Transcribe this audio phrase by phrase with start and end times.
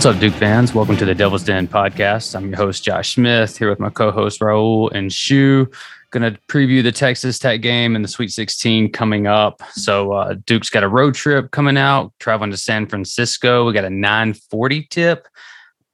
[0.00, 0.72] What's up, Duke fans?
[0.72, 2.34] Welcome to the Devil's Den podcast.
[2.34, 5.70] I'm your host, Josh Smith, here with my co host, Raul and Shoe.
[6.08, 9.60] Going to preview the Texas Tech game and the Sweet 16 coming up.
[9.72, 13.66] So, uh, Duke's got a road trip coming out, traveling to San Francisco.
[13.66, 15.28] We got a 940 tip.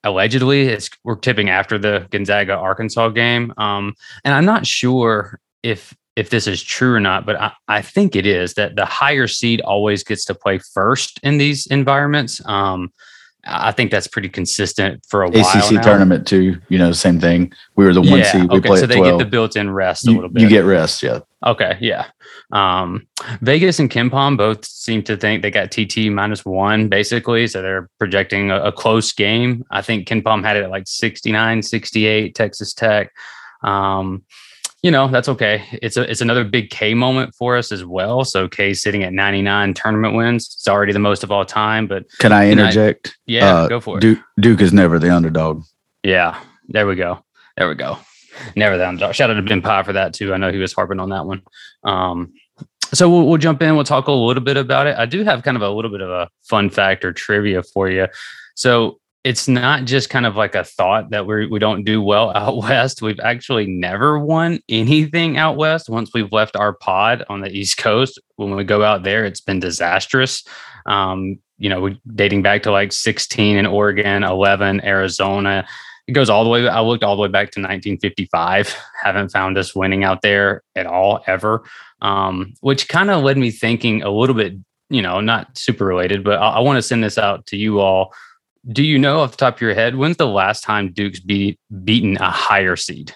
[0.04, 3.52] Allegedly, it's we're tipping after the Gonzaga Arkansas game.
[3.56, 3.92] Um,
[4.24, 8.14] and I'm not sure if if this is true or not, but I, I, think
[8.14, 12.40] it is that the higher seed always gets to play first in these environments.
[12.46, 12.92] Um,
[13.46, 15.76] I think that's pretty consistent for a ACC while.
[15.76, 16.60] ACC tournament too.
[16.68, 17.52] You know, same thing.
[17.76, 18.50] We were the one yeah, seed.
[18.50, 19.18] We okay, so they 12.
[19.18, 20.42] get the built-in rest a you, little bit.
[20.42, 21.20] You get rest, yeah.
[21.44, 22.06] Okay, yeah.
[22.52, 23.06] Um,
[23.40, 27.88] Vegas and KenPom both seem to think they got TT minus one basically, so they're
[27.98, 29.64] projecting a, a close game.
[29.70, 32.34] I think KenPom had it at like 69, 68.
[32.34, 33.12] Texas Tech.
[33.62, 34.24] Um,
[34.86, 35.64] you know that's okay.
[35.82, 38.24] It's a it's another big K moment for us as well.
[38.24, 40.46] So K sitting at 99 tournament wins.
[40.46, 41.88] It's already the most of all time.
[41.88, 43.18] But can I interject?
[43.26, 44.00] yeah, uh, go for it.
[44.00, 45.64] Duke, Duke is never the underdog.
[46.04, 47.24] Yeah, there we go.
[47.56, 47.98] There we go.
[48.54, 49.16] Never the underdog.
[49.16, 50.32] Shout out to Ben Pye for that too.
[50.32, 51.42] I know he was harping on that one.
[51.82, 52.34] Um,
[52.94, 53.74] so we'll, we'll jump in.
[53.74, 54.96] We'll talk a little bit about it.
[54.96, 57.90] I do have kind of a little bit of a fun fact or trivia for
[57.90, 58.06] you.
[58.54, 62.30] So it's not just kind of like a thought that we we don't do well
[62.36, 63.02] out west.
[63.02, 67.76] We've actually never won anything out west once we've left our pod on the East
[67.76, 68.20] Coast.
[68.36, 70.44] When we go out there, it's been disastrous.
[70.86, 75.66] Um, you know, dating back to like 16 in Oregon, 11 Arizona.
[76.06, 76.68] It goes all the way.
[76.68, 78.76] I looked all the way back to 1955.
[79.02, 81.64] Haven't found us winning out there at all ever.
[82.00, 84.54] Um, which kind of led me thinking a little bit.
[84.88, 87.80] You know, not super related, but I, I want to send this out to you
[87.80, 88.14] all
[88.68, 91.58] do you know off the top of your head when's the last time Duke's beat
[91.84, 93.14] beaten a higher seed?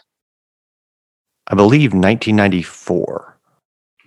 [1.49, 3.39] I believe 1994.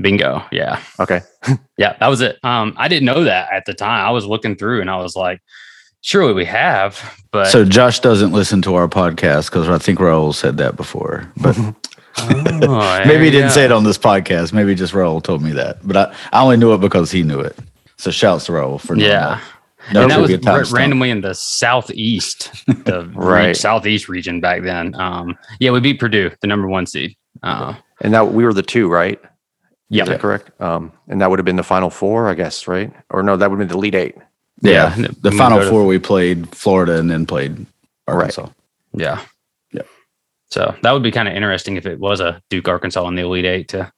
[0.02, 0.44] Bingo.
[0.52, 0.82] Yeah.
[1.00, 1.22] Okay.
[1.78, 2.40] yeah, that was it.
[2.44, 4.06] Um, I didn't know that at the time.
[4.06, 5.42] I was looking through and I was like,
[6.02, 7.18] surely we have.
[7.32, 11.32] But so Josh doesn't listen to our podcast because I think Raul said that before.
[11.38, 11.58] But
[12.18, 13.54] oh, maybe he didn't go.
[13.54, 14.54] say it on this podcast.
[14.54, 15.86] Maybe just Raul told me that.
[15.86, 17.58] But I, I only knew it because he knew it.
[17.98, 19.42] So shouts to Raul for yeah.
[19.92, 20.04] That.
[20.04, 24.96] And that was r- randomly in the southeast, the right southeast region back then.
[24.96, 27.18] Um, yeah, we beat Purdue, the number one seed.
[27.42, 29.20] Uh, and that we were the two, right?
[29.90, 30.50] Yeah, correct.
[30.62, 32.92] Um, and that would have been the final four, I guess, right?
[33.10, 34.16] Or no, that would have been the Elite Eight.
[34.62, 35.08] Yeah, yeah.
[35.22, 37.66] the final four we played Florida and then played
[38.08, 38.44] Arkansas.
[38.44, 38.52] Right.
[38.94, 39.26] Yeah,
[39.72, 39.82] yeah.
[40.50, 43.24] So that would be kind of interesting if it was a Duke Arkansas in the
[43.24, 43.92] Elite Eight to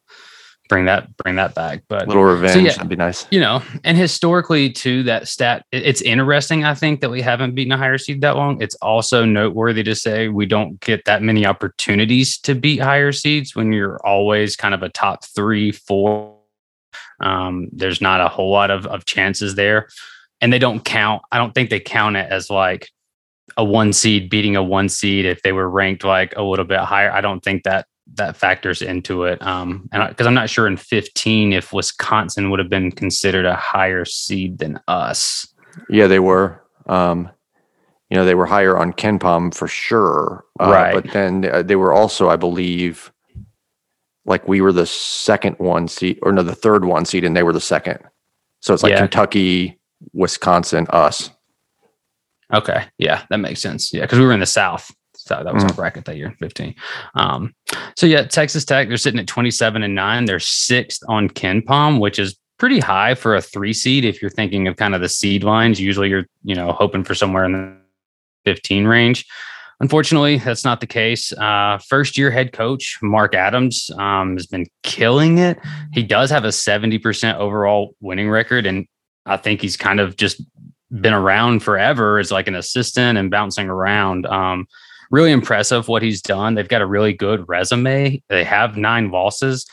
[0.67, 1.83] bring that bring that back.
[1.87, 3.27] But a little revenge so yeah, that'd be nice.
[3.31, 6.63] You know, and historically too, that stat it's interesting.
[6.63, 8.61] I think that we haven't beaten a higher seed that long.
[8.61, 13.55] It's also noteworthy to say we don't get that many opportunities to beat higher seeds
[13.55, 16.35] when you're always kind of a top three, four.
[17.19, 19.87] Um, there's not a whole lot of, of chances there.
[20.41, 21.21] And they don't count.
[21.31, 22.89] I don't think they count it as like
[23.57, 26.79] a one seed beating a one seed if they were ranked like a little bit
[26.79, 27.11] higher.
[27.11, 29.41] I don't think that that factors into it.
[29.41, 33.55] Um, and because I'm not sure in 15 if Wisconsin would have been considered a
[33.55, 35.47] higher seed than us.
[35.89, 36.61] Yeah, they were.
[36.85, 37.29] Um,
[38.09, 40.45] you know, they were higher on KenPom for sure.
[40.59, 40.93] Uh, right.
[40.93, 43.11] But then uh, they were also, I believe,
[44.25, 47.43] like we were the second one seed, or no, the third one seed, and they
[47.43, 47.99] were the second.
[48.61, 48.99] So it's like yeah.
[48.99, 49.79] Kentucky,
[50.13, 51.31] Wisconsin, us.
[52.53, 52.85] Okay.
[52.97, 53.93] Yeah, that makes sense.
[53.93, 54.91] Yeah, because we were in the South.
[55.25, 55.69] So that was mm.
[55.69, 56.75] our bracket that year, 15.
[57.15, 57.55] Um,
[57.95, 60.25] so yeah, Texas Tech, they're sitting at 27 and nine.
[60.25, 64.05] They're sixth on KenPom, which is pretty high for a three seed.
[64.05, 67.15] If you're thinking of kind of the seed lines, usually you're, you know, hoping for
[67.15, 67.75] somewhere in the
[68.45, 69.25] 15 range.
[69.79, 71.33] Unfortunately, that's not the case.
[71.33, 75.57] Uh, first year head coach Mark Adams um, has been killing it.
[75.91, 78.67] He does have a 70% overall winning record.
[78.67, 78.85] And
[79.25, 80.41] I think he's kind of just
[81.01, 84.27] been around forever as like an assistant and bouncing around.
[84.27, 84.67] Um,
[85.11, 86.55] really impressive what he's done.
[86.55, 88.21] They've got a really good resume.
[88.29, 89.65] They have nine losses,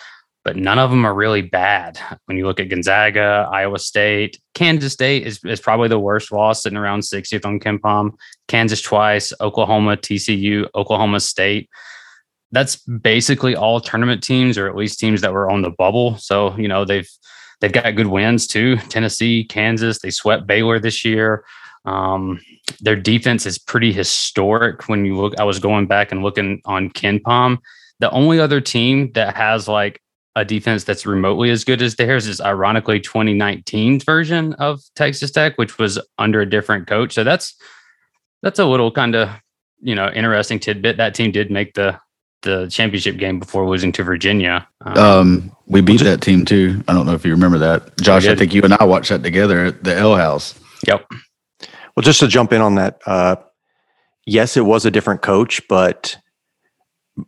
[0.45, 1.99] but none of them are really bad.
[2.27, 6.63] When you look at Gonzaga, Iowa State, Kansas State is, is probably the worst loss,
[6.63, 8.13] sitting around 60th on KenPom.
[8.49, 11.69] Kansas twice, Oklahoma, TCU, Oklahoma State.
[12.51, 16.19] That's basically all tournament teams, or at least teams that were on the bubble.
[16.19, 17.09] So you know they've
[17.61, 18.77] they've got good wins too.
[18.77, 21.47] Tennessee, Kansas, they swept Baylor this year.
[21.85, 22.41] Um,
[22.81, 24.89] their defense is pretty historic.
[24.89, 27.59] When you look, I was going back and looking on KenPom.
[28.01, 30.01] The only other team that has like
[30.35, 35.59] a defense that's remotely as good as theirs is ironically 2019's version of Texas Tech,
[35.59, 37.13] which was under a different coach.
[37.13, 37.55] So that's
[38.43, 39.29] that's a little kind of
[39.81, 40.97] you know interesting tidbit.
[40.97, 41.99] That team did make the
[42.43, 44.67] the championship game before losing to Virginia.
[44.85, 46.83] Um, um, we beat that team too.
[46.89, 48.27] I don't know if you remember that, Josh.
[48.27, 50.59] I think you and I watched that together at the L House.
[50.87, 51.07] Yep.
[51.97, 53.37] Well, just to jump in on that, uh,
[54.27, 56.17] yes, it was a different coach, but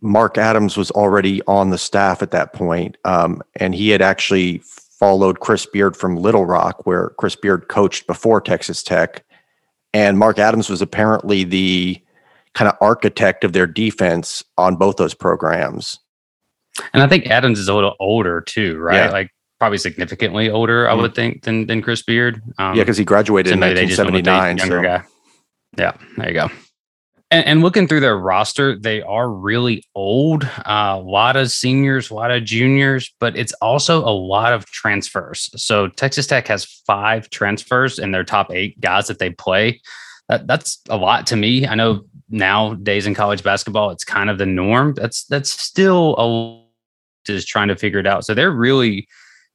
[0.01, 4.63] Mark Adams was already on the staff at that point, um, and he had actually
[4.65, 9.25] followed Chris Beard from Little Rock, where Chris Beard coached before Texas Tech,
[9.93, 12.03] and Mark Adams was apparently the
[12.55, 15.99] kind of architect of their defense on both those programs.
[16.93, 18.97] And I think Adams is a little older too, right?
[18.97, 19.11] Yeah.
[19.11, 19.31] Like
[19.65, 20.87] probably significantly older.
[20.91, 22.43] I would think, than than Chris Beard.
[22.59, 24.59] Um, yeah, because he graduated in 1979.
[24.59, 24.83] Younger so.
[24.83, 25.05] guy.
[25.79, 26.49] Yeah, there you go.
[27.31, 30.45] And, and, looking through their roster, they are really old.
[30.45, 34.67] Uh, a lot of seniors, a lot of juniors, but it's also a lot of
[34.67, 35.49] transfers.
[35.57, 39.81] So Texas Tech has five transfers in their top eight guys that they play.
[40.29, 41.67] That, that's a lot to me.
[41.67, 44.93] I know nowadays in college basketball, it's kind of the norm.
[44.93, 46.65] That's that's still a
[47.31, 48.27] is trying to figure it out.
[48.27, 49.09] So they're really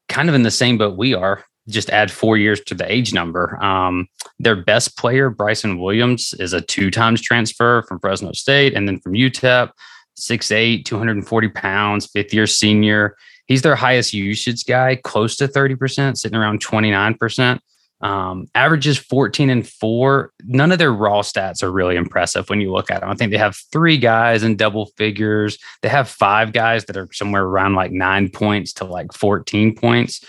[0.10, 3.14] kind of in the same boat we are just add four years to the age
[3.14, 3.62] number.
[3.64, 4.08] Um,
[4.40, 9.00] their best player, Bryson Williams, is a two times transfer from Fresno State and then
[9.00, 9.72] from UTEP,
[10.20, 13.16] 6'8, 240 pounds, fifth year senior.
[13.46, 17.60] He's their highest usage guy, close to 30%, sitting around 29%.
[18.02, 20.32] Um, averages 14 and four.
[20.46, 23.10] None of their raw stats are really impressive when you look at them.
[23.10, 25.58] I think they have three guys in double figures.
[25.82, 30.26] They have five guys that are somewhere around like nine points to like 14 points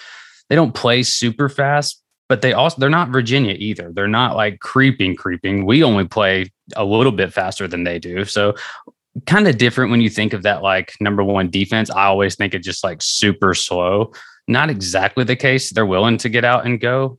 [0.50, 3.90] they don't play super fast, but they also they're not Virginia either.
[3.94, 5.64] They're not like creeping, creeping.
[5.64, 8.25] We only play a little bit faster than they do.
[8.25, 8.56] So
[9.26, 11.88] kind of different when you think of that like number one defense.
[11.88, 14.12] I always think it just like super slow.
[14.49, 15.70] Not exactly the case.
[15.70, 17.19] They're willing to get out and go.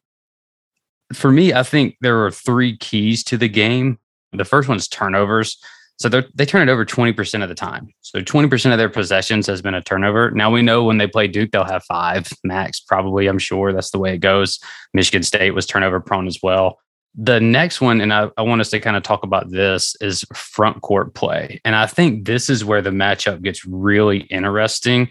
[1.13, 3.99] For me, I think there are three keys to the game.
[4.33, 5.57] The first one is turnovers.
[6.01, 7.93] So they turn it over 20% of the time.
[8.01, 10.31] So 20% of their possessions has been a turnover.
[10.31, 13.27] Now we know when they play Duke, they'll have five max, probably.
[13.27, 14.59] I'm sure that's the way it goes.
[14.95, 16.79] Michigan State was turnover prone as well.
[17.13, 20.25] The next one, and I, I want us to kind of talk about this, is
[20.33, 21.61] front court play.
[21.63, 25.07] And I think this is where the matchup gets really interesting.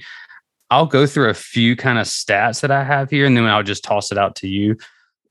[0.71, 3.63] I'll go through a few kind of stats that I have here, and then I'll
[3.63, 4.77] just toss it out to you.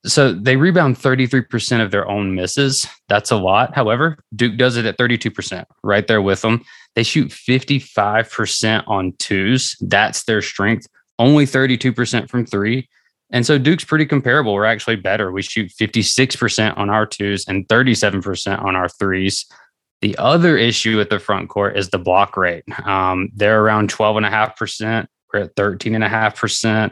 [0.05, 2.87] So they rebound 33% of their own misses.
[3.09, 3.75] That's a lot.
[3.75, 6.63] However, Duke does it at 32%, right there with them.
[6.95, 9.75] They shoot 55% on twos.
[9.81, 10.87] That's their strength.
[11.17, 12.87] Only 32% from three.
[13.31, 14.53] And so Duke's pretty comparable.
[14.53, 15.31] We're actually better.
[15.31, 19.45] We shoot 56% on our twos and 37% on our threes.
[20.01, 22.63] The other issue at the front court is the block rate.
[22.85, 25.07] Um, they're around 12.5%.
[25.33, 26.91] We're at 13.5%.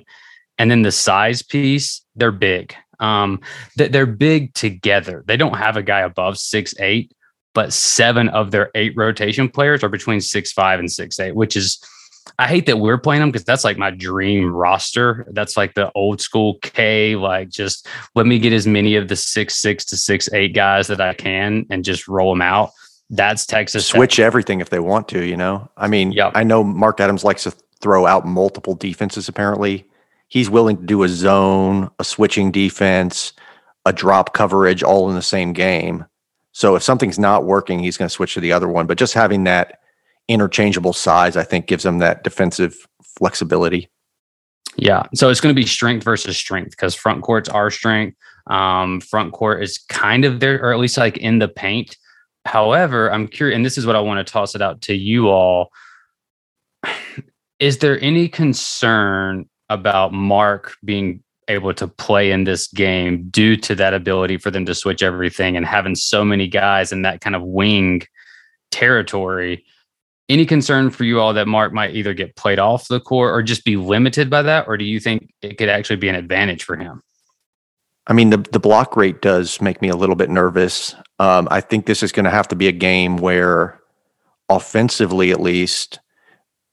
[0.59, 2.75] And then the size piece, they're big.
[2.99, 3.41] Um,
[3.75, 5.23] they're big together.
[5.27, 7.11] They don't have a guy above six eight,
[7.53, 11.55] but seven of their eight rotation players are between six five and six eight, which
[11.55, 11.79] is
[12.39, 15.25] I hate that we're playing them because that's like my dream roster.
[15.31, 19.15] That's like the old school K, like just let me get as many of the
[19.15, 22.71] six six to six eight guys that I can and just roll them out.
[23.09, 23.87] That's Texas.
[23.87, 24.25] Switch Tech.
[24.25, 25.69] everything if they want to, you know.
[25.77, 26.33] I mean, yep.
[26.35, 29.85] I know Mark Adams likes to throw out multiple defenses apparently
[30.27, 33.33] he's willing to do a zone, a switching defense,
[33.85, 36.05] a drop coverage all in the same game.
[36.51, 38.87] So if something's not working, he's going to switch to the other one.
[38.87, 39.79] But just having that
[40.27, 43.89] interchangeable size, I think, gives him that defensive flexibility.
[44.75, 45.03] Yeah.
[45.15, 48.17] So it's going to be strength versus strength because front court's our strength.
[48.47, 51.97] Um, front court is kind of there, or at least like in the paint.
[52.45, 55.29] However, I'm curious, and this is what I want to toss it out to you
[55.29, 55.69] all.
[57.59, 63.75] Is there any concern about Mark being able to play in this game due to
[63.75, 67.35] that ability for them to switch everything and having so many guys in that kind
[67.35, 68.01] of wing
[68.71, 69.63] territory.
[70.29, 73.41] Any concern for you all that Mark might either get played off the court or
[73.41, 74.67] just be limited by that?
[74.67, 77.01] Or do you think it could actually be an advantage for him?
[78.07, 80.95] I mean, the, the block rate does make me a little bit nervous.
[81.19, 83.79] Um, I think this is going to have to be a game where,
[84.49, 85.99] offensively at least,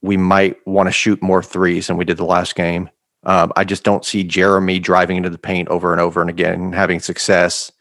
[0.05, 2.91] we might want to shoot more threes than we did the last game.
[3.23, 6.75] Um, I just don't see Jeremy driving into the paint over and over and again,
[6.75, 7.73] having success.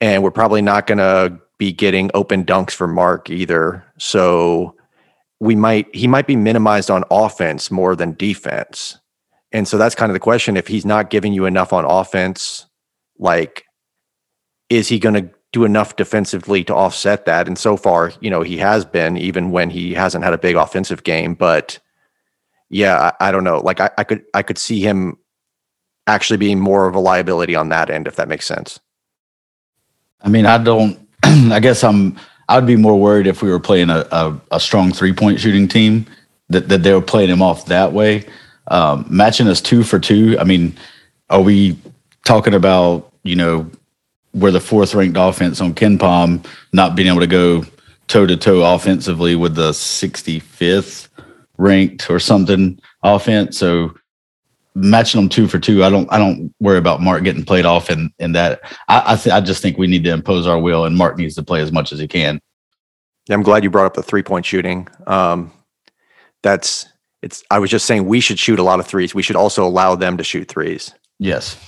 [0.00, 3.84] And we're probably not going to be getting open dunks for Mark either.
[3.98, 4.76] So
[5.40, 9.00] we might, he might be minimized on offense more than defense.
[9.50, 10.56] And so that's kind of the question.
[10.56, 12.66] If he's not giving you enough on offense,
[13.18, 13.64] like,
[14.70, 17.46] is he going to do enough defensively to offset that.
[17.46, 20.56] And so far, you know, he has been even when he hasn't had a big
[20.56, 21.34] offensive game.
[21.34, 21.78] But
[22.70, 23.60] yeah, I, I don't know.
[23.60, 25.18] Like I, I could I could see him
[26.06, 28.80] actually being more of a liability on that end, if that makes sense.
[30.22, 30.98] I mean, I don't.
[31.22, 32.18] I guess I'm.
[32.48, 35.68] I'd be more worried if we were playing a, a, a strong three point shooting
[35.68, 36.06] team
[36.48, 38.26] that, that they were playing him off that way.
[38.68, 40.36] Um, matching us two for two.
[40.38, 40.76] I mean,
[41.30, 41.78] are we
[42.24, 43.70] talking about you know
[44.34, 47.64] we're the fourth ranked offense on KenPom, not being able to go
[48.08, 51.08] toe to toe offensively with the 65th
[51.58, 53.58] ranked or something offense.
[53.58, 53.94] So
[54.74, 57.90] matching them two for two, I don't I don't worry about Mark getting played off
[57.90, 58.60] in in that.
[58.88, 61.34] I I, th- I just think we need to impose our will, and Mark needs
[61.36, 62.40] to play as much as he can.
[63.28, 64.88] Yeah, I'm glad you brought up the three point shooting.
[65.06, 65.52] Um,
[66.42, 66.86] that's
[67.22, 67.42] it's.
[67.50, 69.14] I was just saying we should shoot a lot of threes.
[69.14, 70.92] We should also allow them to shoot threes.
[71.18, 71.58] Yes.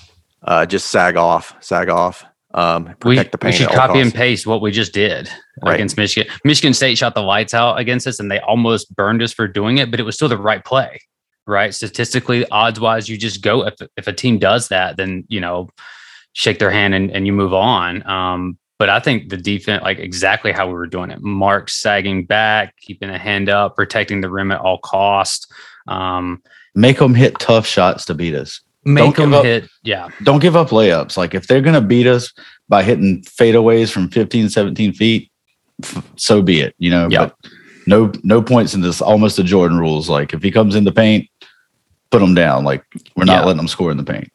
[0.42, 2.24] Uh, just sag off, sag off.
[2.54, 4.02] Um, we, we should copy costs.
[4.02, 5.28] and paste what we just did
[5.62, 5.74] right.
[5.74, 6.32] against Michigan.
[6.44, 9.78] Michigan State shot the lights out against us, and they almost burned us for doing
[9.78, 11.00] it, but it was still the right play
[11.46, 11.74] right?
[11.74, 15.68] Statistically, odds wise, you just go if if a team does that, then you know,
[16.32, 18.06] shake their hand and, and you move on.
[18.08, 22.26] Um, but I think the defense, like exactly how we were doing it, Mark sagging
[22.26, 25.52] back, keeping a hand up, protecting the rim at all cost.
[25.86, 26.42] Um,
[26.74, 28.60] make them hit tough shots to beat us.
[28.84, 30.08] Make them up, hit, yeah.
[30.22, 31.16] Don't give up layups.
[31.16, 32.32] Like if they're going to beat us
[32.68, 35.30] by hitting fadeaways from 15, 17 feet,
[36.16, 37.08] so be it, you know.
[37.08, 37.34] But
[37.86, 39.00] no, no points in this.
[39.00, 40.08] Almost the Jordan rules.
[40.08, 41.28] Like if he comes in the paint,
[42.10, 42.64] put them down.
[42.64, 42.84] Like
[43.16, 43.44] we're not yeah.
[43.44, 44.30] letting them score in the paint.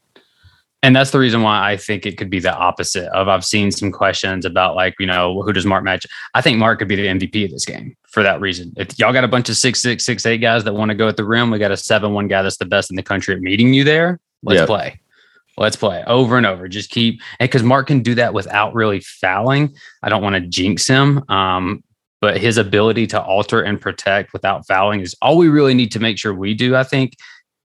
[0.81, 3.69] And that's the reason why I think it could be the opposite of I've seen
[3.69, 6.05] some questions about like, you know, who does Mark match?
[6.33, 8.73] I think Mark could be the MVP of this game for that reason.
[8.77, 11.09] If y'all got a bunch of six, six, six, eight guys that want to go
[11.09, 13.35] at the rim, we got a seven, one guy that's the best in the country
[13.35, 14.21] at meeting you there.
[14.43, 14.99] Let's play.
[15.57, 16.69] Let's play over and over.
[16.69, 19.75] Just keep because Mark can do that without really fouling.
[20.01, 21.23] I don't want to jinx him.
[21.29, 21.83] Um,
[22.21, 25.99] but his ability to alter and protect without fouling is all we really need to
[25.99, 27.15] make sure we do, I think,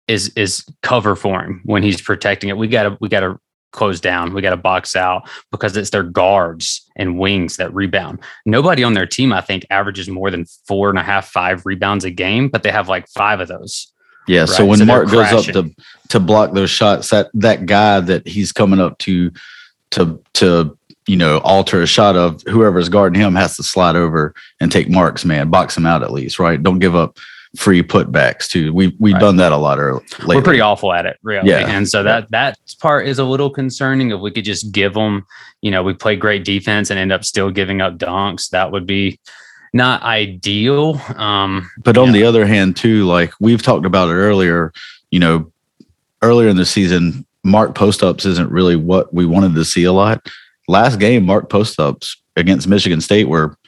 [0.09, 2.57] is is cover for him when he's protecting it.
[2.57, 3.39] We gotta we gotta
[3.73, 4.33] close down.
[4.33, 8.21] We gotta box out because it's their guards and wings that rebound.
[8.47, 12.05] Nobody on their team, I think, averages more than four and a half, five rebounds
[12.05, 13.93] a game, but they have like five of those.
[14.27, 14.41] Yeah.
[14.41, 14.49] Right?
[14.49, 15.75] So when so Mark goes up to
[16.09, 19.31] to block those shots, that that guy that he's coming up to
[19.93, 20.77] to to
[21.07, 24.89] you know alter a shot of whoever's guarding him has to slide over and take
[24.89, 26.63] Mark's man, box him out at least, right?
[26.63, 27.19] Don't give up
[27.57, 28.73] free putbacks too.
[28.73, 29.21] We've we've right.
[29.21, 30.05] done that a lot early.
[30.27, 31.49] We're pretty awful at it, really.
[31.49, 31.69] Yeah.
[31.69, 34.11] And so that that part is a little concerning.
[34.11, 35.27] If we could just give them,
[35.63, 38.87] you know, we play great defense and end up still giving up dunks, that would
[38.87, 39.19] be
[39.75, 41.01] not ideal.
[41.17, 44.73] Um, but on the other hand, too, like we've talked about it earlier,
[45.11, 45.53] you know,
[46.23, 49.93] earlier in the season, Mark post ups isn't really what we wanted to see a
[49.93, 50.27] lot.
[50.69, 53.59] Last game, Mark post ups against Michigan State were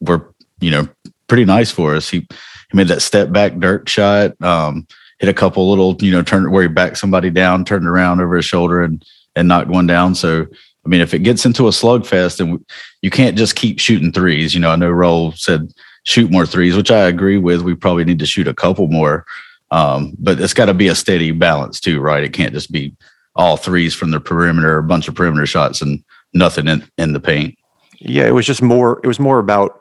[0.00, 0.88] were you know
[1.28, 2.08] pretty nice for us.
[2.08, 6.22] He he made that step back dirt shot, um, hit a couple little, you know,
[6.22, 9.04] turn where he backed somebody down, turned around over his shoulder and
[9.36, 10.14] and knocked one down.
[10.14, 10.46] So
[10.84, 12.64] I mean, if it gets into a slugfest, and
[13.02, 14.54] you can't just keep shooting threes.
[14.54, 15.72] You know, I know Raul said
[16.04, 17.62] shoot more threes, which I agree with.
[17.62, 19.26] We probably need to shoot a couple more,
[19.70, 22.24] um, but it's got to be a steady balance too, right?
[22.24, 22.94] It can't just be
[23.36, 27.20] all threes from the perimeter, a bunch of perimeter shots, and nothing in, in the
[27.20, 27.56] paint.
[27.98, 29.00] Yeah, it was just more.
[29.04, 29.80] It was more about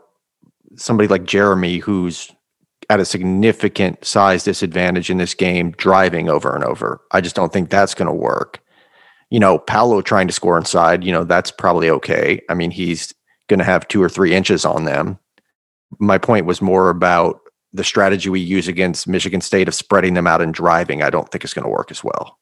[0.75, 2.31] somebody like Jeremy, who's
[2.89, 7.01] at a significant size disadvantage in this game driving over and over.
[7.11, 8.59] I just don't think that's going to work.
[9.29, 12.41] You know, Paolo trying to score inside, you know, that's probably okay.
[12.49, 13.13] I mean, he's
[13.47, 15.19] going to have two or three inches on them.
[15.99, 17.39] My point was more about
[17.73, 21.03] the strategy we use against Michigan State of spreading them out and driving.
[21.03, 22.39] I don't think it's going to work as well.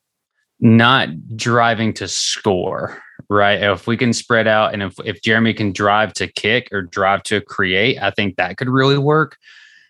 [0.60, 3.62] Not driving to score, right?
[3.62, 7.24] If we can spread out and if, if Jeremy can drive to kick or drive
[7.24, 9.38] to create, I think that could really work.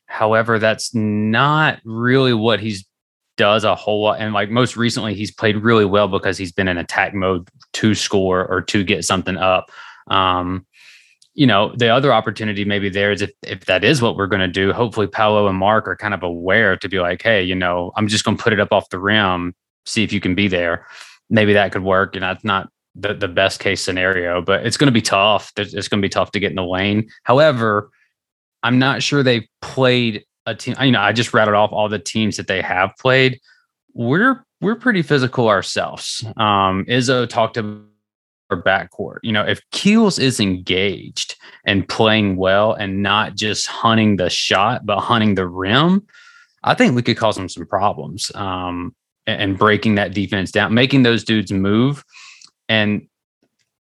[0.08, 2.86] However, that's not really what he's
[3.38, 4.20] does a whole lot.
[4.20, 7.96] And like most recently, he's played really well because he's been in attack mode to
[7.96, 9.72] score or to get something up.
[10.10, 10.66] Um,
[11.34, 14.42] you know, the other opportunity maybe there is if, if that is what we're going
[14.42, 17.54] to do, hopefully Paolo and Mark are kind of aware to be like, hey, you
[17.54, 19.54] know, I'm just going to put it up off the rim,
[19.86, 20.88] see if you can be there.
[21.30, 22.16] Maybe that could work.
[22.16, 25.54] And that's not the, the best case scenario, but it's going to be tough.
[25.58, 27.08] It's going to be tough to get in the lane.
[27.24, 27.92] However,
[28.64, 30.76] I'm not sure they've played a team.
[30.82, 33.40] You know, I just rattled off all the teams that they have played.
[33.94, 36.24] We're we're pretty physical ourselves.
[36.38, 37.84] Um, Izzo talked about
[38.50, 39.18] our backcourt.
[39.22, 41.36] You know, if Keels is engaged
[41.66, 46.08] and playing well and not just hunting the shot, but hunting the rim,
[46.64, 48.32] I think we could cause them some problems.
[48.34, 48.96] Um,
[49.28, 52.04] and, and breaking that defense down, making those dudes move.
[52.70, 53.08] And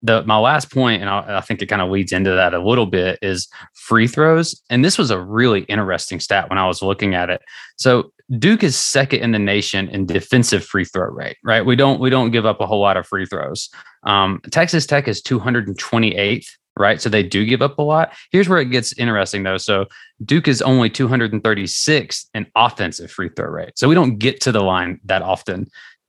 [0.03, 2.59] the my last point, and I, I think it kind of leads into that a
[2.59, 4.61] little bit, is free throws.
[4.69, 7.41] And this was a really interesting stat when I was looking at it.
[7.77, 11.37] So Duke is second in the nation in defensive free throw rate.
[11.43, 13.69] Right, we don't we don't give up a whole lot of free throws.
[14.03, 16.47] Um, Texas Tech is 228th.
[16.75, 18.13] Right, so they do give up a lot.
[18.31, 19.57] Here's where it gets interesting though.
[19.57, 19.85] So
[20.25, 23.77] Duke is only 236 in offensive free throw rate.
[23.77, 25.67] So we don't get to the line that often.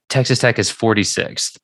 [0.09, 1.59] Texas Tech is 46th.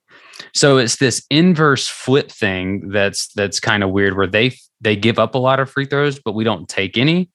[0.55, 5.19] So it's this inverse flip thing that's that's kind of weird where they they give
[5.19, 7.31] up a lot of free throws, but we don't take any.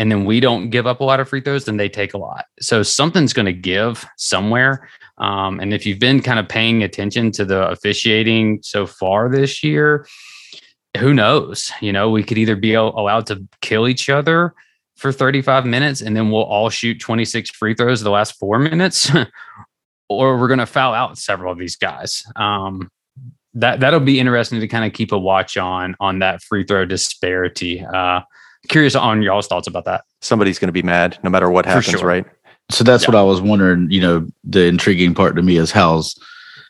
[0.00, 2.18] And then we don't give up a lot of free throws, and they take a
[2.18, 2.44] lot.
[2.60, 4.88] So something's going to give somewhere.
[5.18, 9.64] Um, and if you've been kind of paying attention to the officiating so far this
[9.64, 10.06] year,
[10.96, 11.72] who knows?
[11.80, 14.54] You know, we could either be allowed to kill each other
[14.96, 19.10] for 35 minutes and then we'll all shoot 26 free throws the last four minutes,
[20.08, 22.24] or we're going to foul out several of these guys.
[22.36, 22.90] Um,
[23.54, 26.84] that that'll be interesting to kind of keep a watch on on that free throw
[26.84, 27.84] disparity.
[27.84, 28.20] Uh,
[28.68, 30.04] curious on y'all's thoughts about that.
[30.20, 32.06] Somebody's going to be mad no matter what happens, sure.
[32.06, 32.26] right?
[32.70, 33.10] So that's yeah.
[33.10, 33.90] what I was wondering.
[33.90, 36.16] You know, the intriguing part to me is how's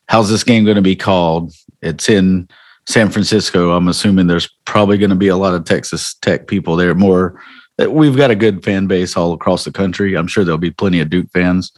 [0.08, 1.52] how's this game going to be called?
[1.82, 2.48] It's in
[2.86, 3.72] San Francisco.
[3.72, 6.94] I'm assuming there's probably going to be a lot of Texas Tech people there.
[6.94, 7.40] More,
[7.86, 10.16] we've got a good fan base all across the country.
[10.16, 11.72] I'm sure there'll be plenty of Duke fans,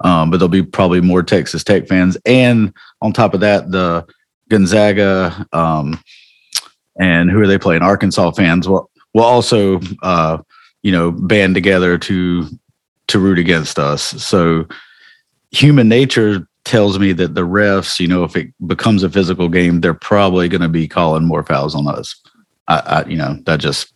[0.00, 2.16] um, but there'll be probably more Texas Tech fans.
[2.26, 4.06] And on top of that, the
[4.48, 5.98] Gonzaga um,
[6.98, 7.82] and who are they playing?
[7.82, 10.38] Arkansas fans will will also uh,
[10.82, 12.46] you know band together to
[13.08, 14.02] to root against us.
[14.02, 14.66] So
[15.50, 19.80] human nature tells me that the refs, you know, if it becomes a physical game,
[19.80, 22.20] they're probably going to be calling more fouls on us.
[22.66, 23.92] I, I, you know, that just.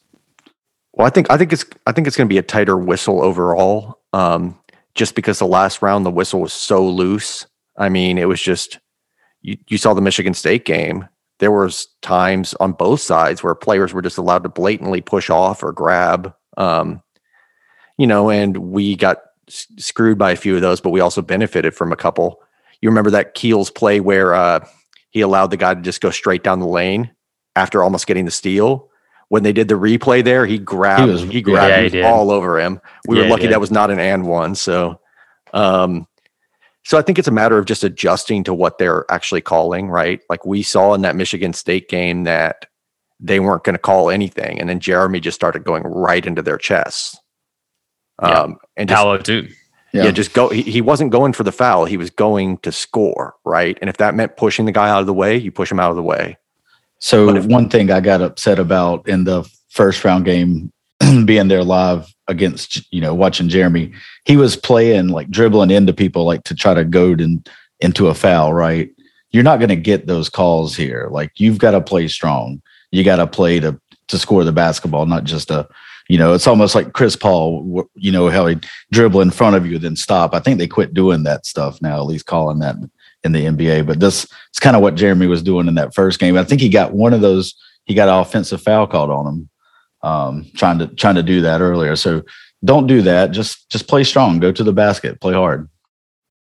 [1.00, 3.25] Well, I think I think it's I think it's going to be a tighter whistle
[3.25, 4.02] overall.
[4.12, 4.59] Um,
[4.95, 7.47] just because the last round the whistle was so loose.
[7.78, 8.80] I mean, it was just
[9.40, 11.09] you, you saw the Michigan State game.
[11.38, 15.62] There was times on both sides where players were just allowed to blatantly push off
[15.62, 16.35] or grab.
[16.59, 17.02] Um,
[17.97, 21.75] you know, and we got screwed by a few of those, but we also benefited
[21.75, 22.42] from a couple.
[22.83, 24.69] You remember that Keels play where uh,
[25.09, 27.11] he allowed the guy to just go straight down the lane
[27.57, 28.89] after almost getting the steal.
[29.30, 32.32] When they did the replay there, he grabbed he, was, he grabbed yeah, he all
[32.32, 32.80] over him.
[33.06, 34.56] We yeah, were lucky that was not an and one.
[34.56, 35.00] So,
[35.54, 36.08] um,
[36.84, 40.20] so I think it's a matter of just adjusting to what they're actually calling, right?
[40.28, 42.66] Like we saw in that Michigan State game that
[43.21, 46.58] they weren't going to call anything, and then Jeremy just started going right into their
[46.58, 47.16] chests.
[48.19, 49.49] Um, and just, Paolo too.
[49.93, 50.06] Yeah.
[50.06, 50.49] yeah, just go.
[50.49, 51.84] He, he wasn't going for the foul.
[51.84, 53.78] He was going to score, right?
[53.80, 55.90] And if that meant pushing the guy out of the way, you push him out
[55.90, 56.36] of the way.
[57.00, 60.73] So if, one thing I got upset about in the first round game,
[61.25, 63.93] being there live against, you know, watching Jeremy,
[64.26, 67.43] he was playing like dribbling into people like to try to goad in,
[67.80, 68.91] into a foul, right?
[69.30, 71.08] You're not going to get those calls here.
[71.10, 72.60] Like you've got to play strong.
[72.91, 75.69] You got to play to to score the basketball, not just a
[76.10, 78.58] you know, it's almost like Chris Paul, you know, how he
[78.91, 80.34] dribble in front of you, then stop.
[80.34, 82.75] I think they quit doing that stuff now, at least calling that
[83.25, 83.87] in the NBA.
[83.87, 86.37] But this it's kind of what Jeremy was doing in that first game.
[86.37, 87.54] I think he got one of those,
[87.85, 89.50] he got an offensive foul called on him,
[90.02, 91.97] um, trying to trying to do that earlier.
[91.97, 92.23] So
[92.65, 93.30] don't do that.
[93.30, 95.69] Just just play strong, go to the basket, play hard.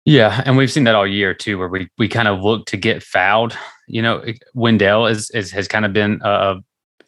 [0.06, 2.78] Yeah, and we've seen that all year too, where we we kind of look to
[2.78, 3.56] get fouled.
[3.88, 6.56] You know, Wendell is, is has kind of been a,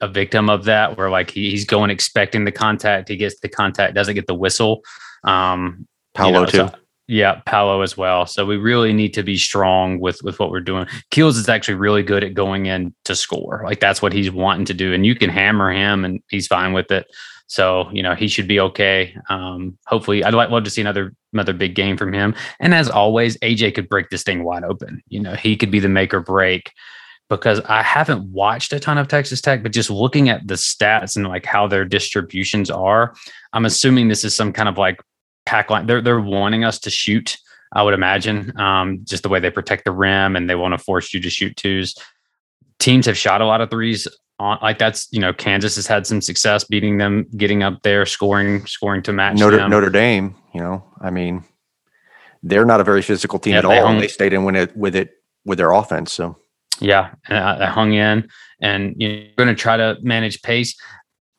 [0.02, 3.50] a victim of that, where like he, he's going expecting the contact, he gets the
[3.50, 4.84] contact, doesn't get the whistle.
[5.24, 6.58] Um, Paolo you know, too.
[6.58, 6.72] So,
[7.14, 8.26] yeah, Paolo as well.
[8.26, 10.88] So we really need to be strong with with what we're doing.
[11.12, 13.62] Keels is actually really good at going in to score.
[13.64, 16.74] Like that's what he's wanting to do, and you can hammer him, and he's fine
[16.74, 17.06] with it.
[17.46, 19.16] So you know he should be okay.
[19.30, 22.34] Um, hopefully, I'd like love to see another another big game from him.
[22.60, 25.04] And as always, AJ could break this thing wide open.
[25.08, 26.72] You know he could be the make or break
[27.30, 31.16] because I haven't watched a ton of Texas Tech, but just looking at the stats
[31.16, 33.14] and like how their distributions are,
[33.54, 35.00] I'm assuming this is some kind of like
[35.46, 35.86] pack line.
[35.86, 37.38] They're they're wanting us to shoot.
[37.74, 40.78] I would imagine um, just the way they protect the rim and they want to
[40.78, 41.96] force you to shoot twos.
[42.80, 44.08] Teams have shot a lot of threes
[44.40, 48.06] on like that's you know Kansas has had some success beating them, getting up there,
[48.06, 49.72] scoring, scoring to match Notre, them.
[49.72, 51.44] Notre Dame, you know, I mean,
[52.44, 53.86] they're not a very physical team yeah, at all.
[53.86, 55.12] Hung, they stayed in with it with it
[55.46, 56.12] with their offense.
[56.12, 56.38] So
[56.80, 58.30] yeah, I, I hung in,
[58.62, 60.76] and you're going to try to manage pace.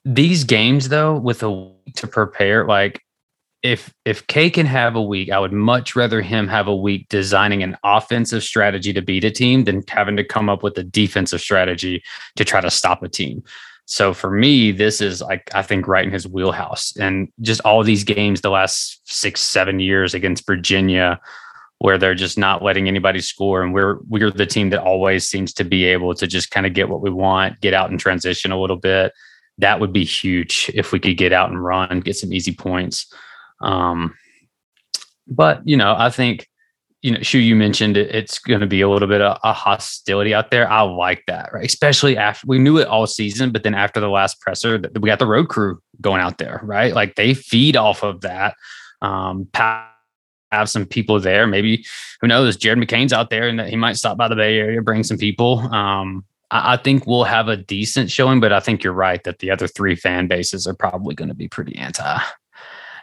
[0.04, 3.02] These games, though, with a week to prepare, like
[3.64, 7.08] if if K can have a week, I would much rather him have a week
[7.08, 10.84] designing an offensive strategy to beat a team than having to come up with a
[10.84, 12.04] defensive strategy
[12.36, 13.42] to try to stop a team.
[13.86, 16.94] So for me, this is like I think right in his wheelhouse.
[16.98, 21.18] And just all these games the last six, seven years against Virginia,
[21.78, 25.54] where they're just not letting anybody score and we're we're the team that always seems
[25.54, 28.52] to be able to just kind of get what we want get out and transition
[28.52, 29.12] a little bit
[29.58, 33.12] that would be huge if we could get out and run get some easy points
[33.64, 34.14] um,
[35.26, 36.46] but you know i think
[37.02, 39.52] you know Shoe you mentioned it, it's going to be a little bit of a
[39.52, 43.62] hostility out there i like that right especially after we knew it all season but
[43.62, 47.14] then after the last presser we got the road crew going out there right like
[47.14, 48.54] they feed off of that
[49.02, 49.48] um,
[50.54, 51.46] have some people there.
[51.46, 51.84] Maybe
[52.20, 52.56] who knows?
[52.56, 55.18] Jared McCain's out there, and that he might stop by the Bay Area, bring some
[55.18, 55.58] people.
[55.74, 59.40] Um, I, I think we'll have a decent showing, but I think you're right that
[59.40, 62.18] the other three fan bases are probably going to be pretty anti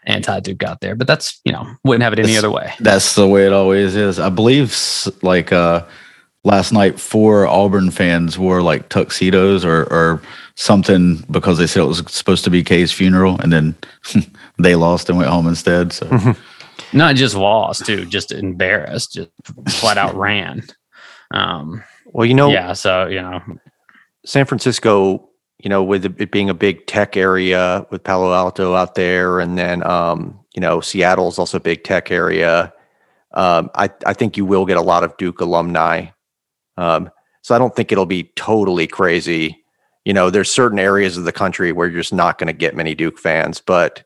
[0.05, 0.95] anti Duke out there.
[0.95, 2.73] But that's you know wouldn't have it any That's- other way.
[2.79, 4.19] That's the way it always is.
[4.19, 4.75] I believe
[5.21, 5.85] like uh
[6.43, 10.21] last night four Auburn fans wore like tuxedos or or
[10.55, 13.75] something because they said it was supposed to be K's funeral and then
[14.57, 15.93] they lost and went home instead.
[15.93, 16.35] So
[16.93, 19.29] Not just lost too, just embarrassed, just
[19.69, 20.63] flat out ran.
[21.33, 23.39] Um, Well, you know, yeah, so you know,
[24.25, 25.29] San Francisco,
[25.63, 29.57] you know, with it being a big tech area with Palo Alto out there, and
[29.57, 32.73] then um, you know, Seattle's also a big tech area.
[33.33, 36.07] Um, I I think you will get a lot of Duke alumni.
[36.77, 37.09] Um,
[37.41, 39.63] so I don't think it'll be totally crazy.
[40.05, 42.75] You know, there's certain areas of the country where you're just not going to get
[42.75, 44.03] many Duke fans, but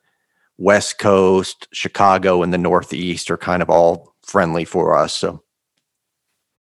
[0.58, 5.14] West Coast, Chicago, and the Northeast are kind of all friendly for us.
[5.14, 5.42] So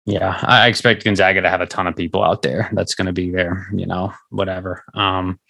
[0.06, 2.70] Yeah, I expect Gonzaga to have a ton of people out there.
[2.72, 4.84] That's going to be there, you know, whatever.
[4.94, 5.40] Um,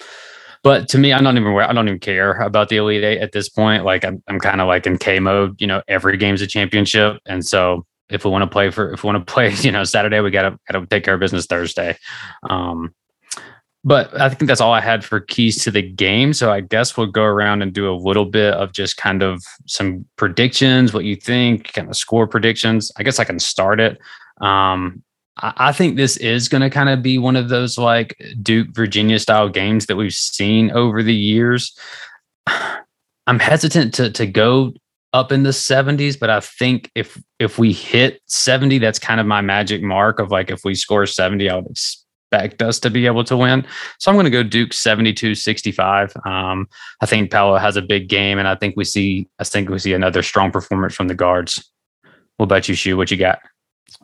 [0.63, 1.55] but to me, I'm not even.
[1.59, 3.85] I don't even care about the Elite Eight at this point.
[3.85, 5.61] Like I'm, I'm kind of like in K mode.
[5.61, 9.05] You know, every game's a championship, and so if we want to play for, if
[9.05, 11.97] we want to play, you know, Saturday, we gotta gotta take care of business Thursday.
[12.49, 12.95] Um,
[13.85, 16.33] but I think that's all I had for keys to the game.
[16.33, 19.45] So I guess we'll go around and do a little bit of just kind of
[19.67, 22.91] some predictions, what you think, kind of score predictions.
[22.97, 23.99] I guess I can start it.
[24.41, 25.03] Um,
[25.39, 29.19] I, think this is going to kind of be one of those like Duke Virginia
[29.19, 31.77] style games that we've seen over the years.
[33.27, 34.73] I'm hesitant to to go
[35.13, 39.27] up in the 70s, but I think if if we hit 70, that's kind of
[39.27, 43.07] my magic mark of like if we score 70, I would expect us to be
[43.07, 43.67] able to win.
[43.99, 46.13] So I'm going to go Duke 72 65.
[46.25, 46.69] Um,
[47.01, 49.79] I think Paolo has a big game, and I think we see I think we
[49.79, 51.69] see another strong performance from the guards.
[52.37, 52.97] What about you, Shoe?
[52.97, 53.41] What you got?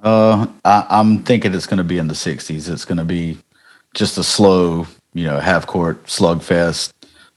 [0.02, 2.68] Uh I, I'm thinking it's gonna be in the sixties.
[2.68, 3.38] It's gonna be
[3.94, 6.92] just a slow, you know, half court slugfest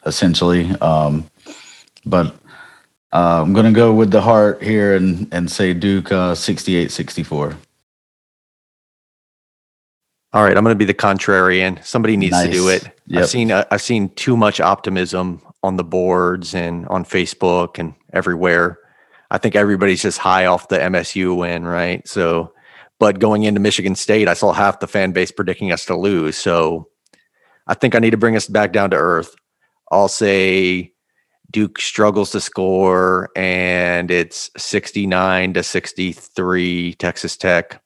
[0.06, 0.72] essentially.
[0.82, 1.30] Um
[2.06, 2.36] but
[3.12, 7.58] uh, I'm gonna go with the heart here and and say Duke uh 68 64.
[10.36, 11.82] All right, I'm going to be the contrarian.
[11.86, 12.84] Somebody needs to do it.
[13.08, 13.24] Yep.
[13.24, 17.94] I've seen uh, I've seen too much optimism on the boards and on Facebook and
[18.12, 18.78] everywhere.
[19.36, 22.08] I think everybody's just high off the MSU win, right?
[22.08, 22.54] So,
[23.00, 26.38] but going into Michigan State, I saw half the fan base predicting us to lose.
[26.38, 26.88] So,
[27.68, 29.36] I think I need to bring us back down to earth.
[29.92, 30.94] I'll say
[31.52, 37.82] Duke struggles to score, and it's 69 to 63 Texas Tech.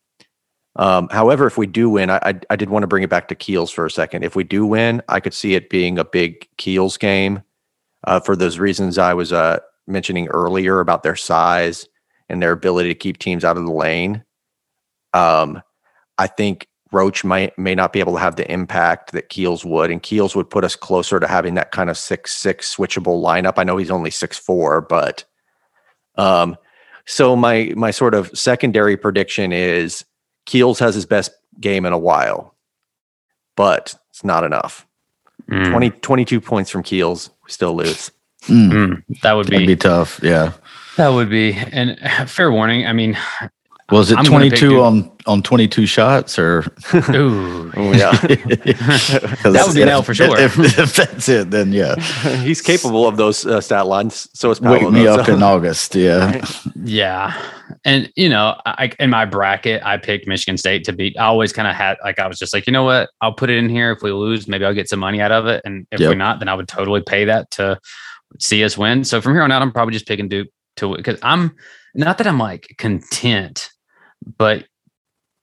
[0.76, 3.28] Um, however, if we do win, I, I I did want to bring it back
[3.30, 4.24] to Keels for a second.
[4.24, 7.42] If we do win, I could see it being a big Keels game
[8.06, 9.60] uh, for those reasons I was uh,
[9.90, 11.88] mentioning earlier about their size
[12.30, 14.24] and their ability to keep teams out of the lane.
[15.14, 15.62] Um,
[16.18, 19.92] I think Roach might may not be able to have the impact that Keels would,
[19.92, 23.54] and Keels would put us closer to having that kind of six six switchable lineup.
[23.58, 25.24] I know he's only six four, but
[26.16, 26.58] um,
[27.06, 30.06] so my my sort of secondary prediction is
[30.46, 32.56] Keels has his best game in a while,
[33.56, 34.86] but it's not enough.
[35.50, 38.12] Mm, 20, 22 points from Keels, we still lose.
[38.44, 40.20] Mm, mm, that would that'd be be tough.
[40.24, 40.54] Yeah.
[40.98, 41.98] that would be and
[42.30, 42.88] fair warning.
[42.88, 43.18] I mean,
[43.92, 46.60] Was it I'm 22 on on 22 shots or
[47.14, 48.12] ooh, Oh, yeah.
[49.44, 50.38] That would be an L for sure.
[50.40, 51.96] If, if that's it, then yeah.
[52.44, 54.28] He's capable of those uh, stat lines.
[54.34, 55.96] So is Wake me up so- in August.
[55.96, 56.32] Yeah.
[56.32, 56.56] Right.
[56.84, 57.40] Yeah.
[57.86, 61.16] And, you know, I, in my bracket, I picked Michigan State to beat.
[61.20, 63.10] I always kind of had, like, I was just like, you know what?
[63.22, 63.92] I'll put it in here.
[63.92, 65.62] If we lose, maybe I'll get some money out of it.
[65.66, 66.10] And if Yep.
[66.10, 67.80] we're not, then I would totally pay that to
[68.38, 69.04] see us win.
[69.04, 71.56] So from here on out, I'm probably just picking Duke to because I'm
[71.96, 73.70] not that I'm like content,
[74.38, 74.66] but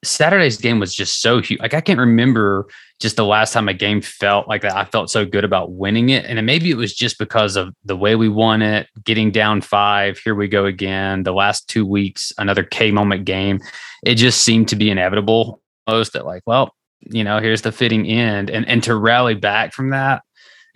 [0.04, 1.60] Saturday's game was just so huge.
[1.60, 2.66] Like, I can't remember
[3.00, 4.76] just the last time a game felt like that.
[4.76, 6.24] I felt so good about winning it.
[6.24, 10.18] And maybe it was just because of the way we won it, getting down five.
[10.18, 11.24] Here we go again.
[11.24, 13.60] The last two weeks, another K moment game.
[14.04, 18.06] It just seemed to be inevitable Most that, like, well, you know, here's the fitting
[18.06, 18.50] end.
[18.50, 20.22] And and to rally back from that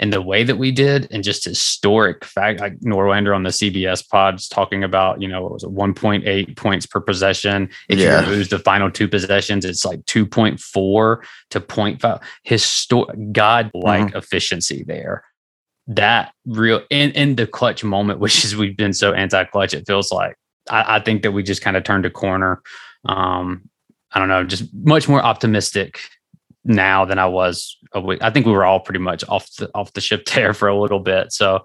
[0.00, 4.06] in the way that we did, and just historic fact, like Norlander on the CBS
[4.08, 7.68] pods talking about, you know, it was 1.8 points per possession.
[7.90, 8.22] If Yeah.
[8.22, 11.18] you lose the final two possessions, it's like 2.4
[11.50, 15.22] to 0.5 historic god-like efficiency there
[15.86, 20.12] that real in, in the clutch moment which is we've been so anti-clutch it feels
[20.12, 20.36] like
[20.70, 22.62] i, I think that we just kind of turned a corner
[23.06, 23.68] um
[24.12, 26.00] i don't know just much more optimistic
[26.64, 29.70] now than i was a week i think we were all pretty much off the
[29.74, 31.64] off the ship there for a little bit so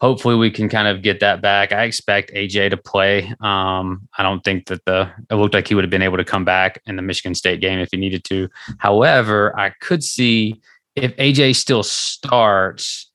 [0.00, 1.72] hopefully we can kind of get that back.
[1.72, 3.32] I expect AJ to play.
[3.40, 6.24] Um, I don't think that the it looked like he would have been able to
[6.24, 8.48] come back in the Michigan State game if he needed to.
[8.78, 10.60] However, I could see
[10.94, 13.10] if AJ still starts.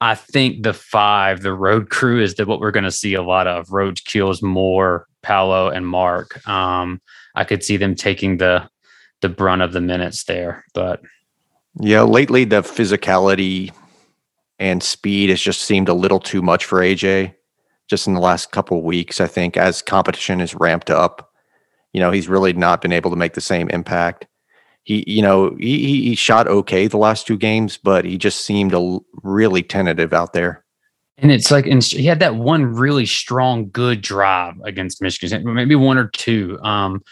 [0.00, 3.22] I think the five, the road crew, is that what we're going to see a
[3.22, 3.70] lot of.
[3.70, 6.46] Roach Keels Moore Paolo and Mark.
[6.48, 7.00] Um,
[7.34, 8.68] I could see them taking the
[9.20, 11.00] the brunt of the minutes there, but
[11.80, 13.72] yeah, lately the physicality
[14.58, 17.34] and speed has just seemed a little too much for AJ.
[17.88, 21.30] Just in the last couple of weeks, I think as competition has ramped up,
[21.92, 24.26] you know, he's really not been able to make the same impact.
[24.84, 28.74] He, you know, he he shot okay the last two games, but he just seemed
[28.74, 30.64] a, really tentative out there.
[31.18, 35.76] And it's like, and he had that one really strong, good drive against Michigan, maybe
[35.76, 36.58] one or two.
[36.62, 37.02] Um,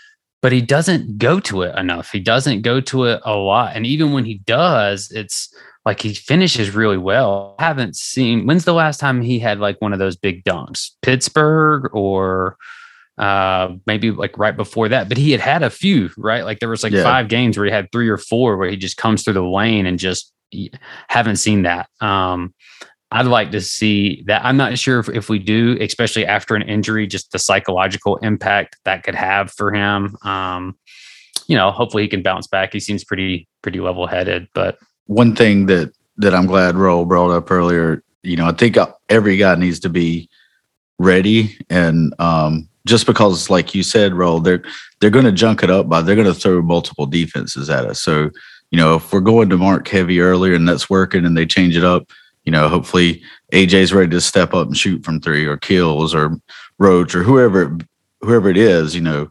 [0.42, 2.10] but he doesn't go to it enough.
[2.10, 3.76] He doesn't go to it a lot.
[3.76, 5.54] And even when he does, it's
[5.86, 7.54] like he finishes really well.
[7.58, 10.90] I haven't seen when's the last time he had like one of those big dunks?
[11.00, 12.56] Pittsburgh or
[13.18, 16.70] uh maybe like right before that but he had had a few right like there
[16.70, 17.02] was like yeah.
[17.02, 19.84] five games where he had three or four where he just comes through the lane
[19.84, 20.32] and just
[21.08, 22.54] haven't seen that um
[23.12, 24.42] I'd like to see that.
[24.42, 28.78] I'm not sure if, if, we do, especially after an injury, just the psychological impact
[28.84, 30.16] that could have for him.
[30.24, 30.78] Um,
[31.46, 32.72] you know, hopefully he can bounce back.
[32.72, 34.48] He seems pretty pretty level headed.
[34.54, 38.78] But one thing that that I'm glad Raul brought up earlier, you know, I think
[39.10, 40.30] every guy needs to be
[40.98, 44.62] ready, and um, just because, like you said, Raul, they're
[45.00, 48.00] they're going to junk it up by they're going to throw multiple defenses at us.
[48.00, 48.30] So
[48.70, 51.76] you know, if we're going to mark heavy earlier and that's working, and they change
[51.76, 52.10] it up
[52.44, 56.36] you know, hopefully AJ's ready to step up and shoot from three or Keels or
[56.78, 57.76] Roach or whoever
[58.20, 59.30] whoever it is, you know,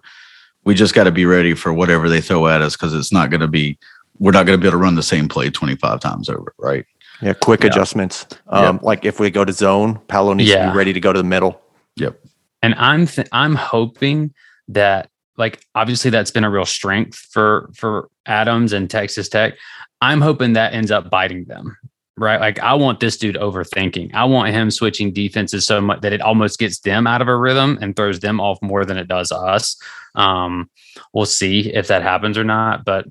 [0.64, 3.30] we just got to be ready for whatever they throw at us because it's not
[3.30, 3.78] going to be
[4.20, 6.86] we're not going to be able to run the same play 25 times over, right?
[7.22, 7.68] Yeah, quick yeah.
[7.68, 8.28] adjustments.
[8.48, 8.84] Um, yep.
[8.84, 10.66] Like if we go to zone, Paolo needs yeah.
[10.66, 11.60] to be ready to go to the middle.
[11.96, 12.20] Yep.
[12.62, 14.34] And I'm th- I'm hoping
[14.68, 19.56] that like obviously that's been a real strength for for Adams and Texas Tech.
[20.02, 21.78] I'm hoping that ends up biting them
[22.22, 22.40] right?
[22.40, 24.14] Like I want this dude overthinking.
[24.14, 27.36] I want him switching defenses so much that it almost gets them out of a
[27.36, 29.76] rhythm and throws them off more than it does us.
[30.16, 30.70] Um,
[31.14, 32.86] we'll see if that happens or not.
[32.86, 33.08] But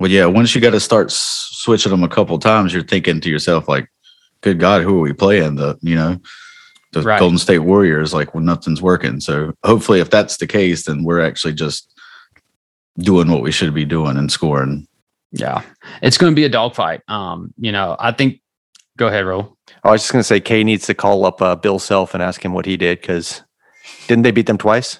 [0.00, 3.30] well, yeah, once you got to start switching them a couple times, you're thinking to
[3.30, 3.88] yourself like,
[4.40, 6.20] "Good God, who are we playing?" The you know.
[6.92, 7.20] The right.
[7.20, 9.20] Golden State Warriors, like when nothing's working.
[9.20, 11.92] So hopefully, if that's the case, then we're actually just
[12.96, 14.87] doing what we should be doing and scoring
[15.32, 15.62] yeah,
[16.02, 17.02] it's going to be a dogfight.
[17.08, 18.40] Um, you know, I think.
[18.96, 19.56] Go ahead, Ro.
[19.84, 22.22] I was just going to say, K needs to call up uh, Bill Self and
[22.22, 23.44] ask him what he did because
[24.08, 24.98] didn't they beat them twice?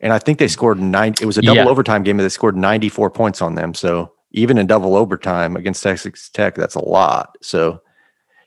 [0.00, 1.14] And I think they scored nine.
[1.20, 1.68] It was a double yeah.
[1.68, 3.74] overtime game, and they scored ninety four points on them.
[3.74, 7.36] So even in double overtime against Texas Tech, that's a lot.
[7.40, 7.80] So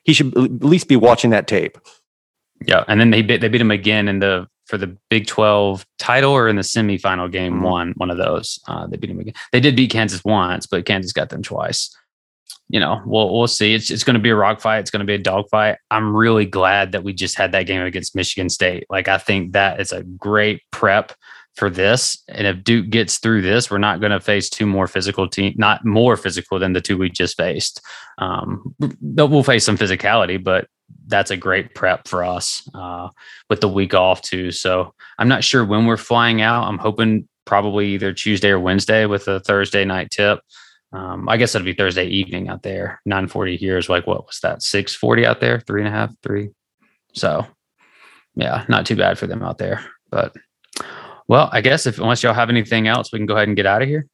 [0.04, 1.78] he should at least be watching that tape.
[2.68, 5.86] Yeah, and then they beat, they beat him again in the for the Big 12
[6.00, 7.64] title or in the semifinal game mm-hmm.
[7.64, 8.58] one, one of those.
[8.70, 9.34] Uh, they beat them again.
[9.52, 11.94] They did beat Kansas once, but Kansas got them twice.
[12.70, 13.74] You know, we'll we'll see.
[13.74, 14.80] It's it's going to be a rock fight.
[14.80, 15.76] It's going to be a dog fight.
[15.92, 18.86] I'm really glad that we just had that game against Michigan State.
[18.90, 21.12] Like I think that is a great prep
[21.56, 22.24] for this.
[22.30, 25.54] And if Duke gets through this, we're not going to face two more physical team,
[25.58, 27.82] not more physical than the two we just faced.
[28.20, 30.68] Um, we'll face some physicality, but
[31.08, 33.10] that's a great prep for us uh,
[33.50, 34.52] with the week off too.
[34.52, 36.68] So I'm not sure when we're flying out.
[36.68, 40.40] I'm hoping probably either Tuesday or Wednesday with a Thursday night tip.
[40.94, 43.02] Um, I guess it'll be Thursday evening out there.
[43.06, 44.62] 940 here is like what was that?
[44.62, 46.50] 640 out there, three and a half, three.
[47.14, 47.46] So
[48.36, 49.84] yeah, not too bad for them out there.
[50.10, 50.36] But
[51.28, 53.66] well, I guess if unless y'all have anything else, we can go ahead and get
[53.66, 54.06] out of here.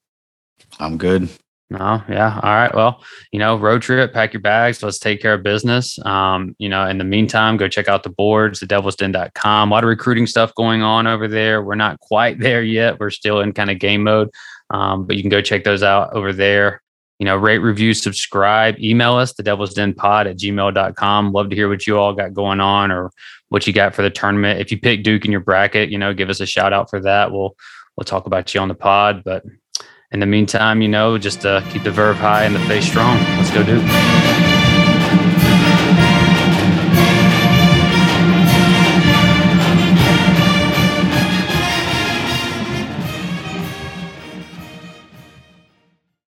[0.79, 1.29] I'm good.
[1.69, 2.39] No, yeah.
[2.41, 2.73] All right.
[2.73, 4.81] Well, you know, road trip, pack your bags.
[4.81, 5.99] Let's take care of business.
[6.05, 9.69] Um, you know, in the meantime, go check out the boards, thedevilsden.com.
[9.69, 11.61] A lot of recruiting stuff going on over there.
[11.61, 12.99] We're not quite there yet.
[12.99, 14.29] We're still in kind of game mode.
[14.69, 16.81] Um, but you can go check those out over there.
[17.19, 21.31] You know, rate, review, subscribe, email us, the devil's den pod at gmail.com.
[21.31, 23.11] Love to hear what you all got going on or
[23.49, 24.61] what you got for the tournament.
[24.61, 27.01] If you pick Duke in your bracket, you know, give us a shout out for
[27.01, 27.31] that.
[27.31, 27.55] We'll
[27.95, 29.23] we'll talk about you on the pod.
[29.23, 29.43] But
[30.11, 33.17] in the meantime, you know, just uh, keep the verve high and the face strong.
[33.37, 34.66] Let's go, Duke.